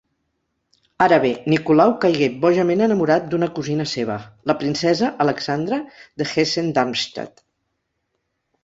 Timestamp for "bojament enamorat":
2.45-3.27